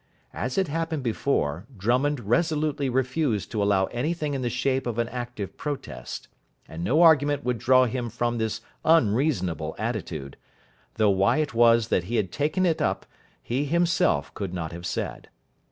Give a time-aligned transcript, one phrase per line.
[0.33, 5.07] As had happened before, Drummond resolutely refused to allow anything in the shape of an
[5.09, 6.27] active protest,
[6.67, 10.37] and no argument would draw him from this unreasonable attitude,
[10.95, 13.05] though why it was that he had taken it up
[13.43, 15.29] he himself could not have said.